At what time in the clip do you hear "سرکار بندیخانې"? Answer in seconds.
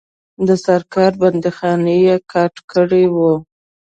0.65-1.95